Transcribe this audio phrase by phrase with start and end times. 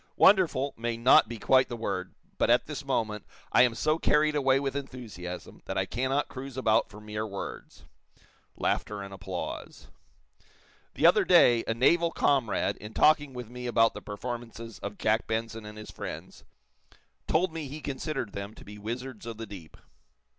[0.15, 4.35] 'Wonderful' may not be quite the word, but, at this moment, I am so carried
[4.35, 7.85] away with enthusiasm that I cannot cruise about for mere words."
[8.57, 9.89] (Laughter and applause.)
[10.95, 15.27] "The other day, a naval comrade, in talking with me about the performances of Jack
[15.27, 16.45] Benson and his friends,
[17.27, 19.77] told me be considered them to be wizards of the deep."